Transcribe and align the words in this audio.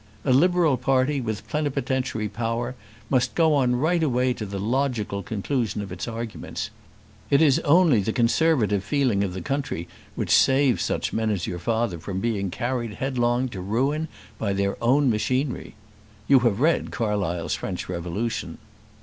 A 0.25 0.33
Liberal 0.33 0.77
party, 0.77 1.21
with 1.21 1.47
plenipotentiary 1.47 2.27
power, 2.27 2.73
must 3.11 3.35
go 3.35 3.53
on 3.53 3.75
right 3.75 4.01
away 4.01 4.33
to 4.33 4.47
the 4.47 4.57
logical 4.57 5.21
conclusion 5.21 5.79
of 5.83 5.91
its 5.91 6.07
arguments. 6.07 6.71
It 7.29 7.39
is 7.39 7.59
only 7.59 7.99
the 7.99 8.11
conservative 8.11 8.83
feeling 8.83 9.23
of 9.23 9.35
the 9.35 9.43
country 9.43 9.87
which 10.15 10.31
saves 10.31 10.81
such 10.81 11.13
men 11.13 11.29
as 11.29 11.45
your 11.45 11.59
father 11.59 11.99
from 11.99 12.19
being 12.19 12.49
carried 12.49 12.93
headlong 12.95 13.47
to 13.49 13.61
ruin 13.61 14.07
by 14.39 14.53
their 14.53 14.75
own 14.83 15.11
machinery. 15.11 15.75
You 16.27 16.39
have 16.39 16.59
read 16.61 16.89
Carlyle's 16.89 17.53
French 17.53 17.87
Revolution." 17.87 18.57